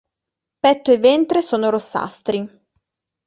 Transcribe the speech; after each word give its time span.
Petto 0.63 0.89
e 0.91 0.97
ventre 0.97 1.43
sono 1.43 1.69
rossastri. 1.69 2.49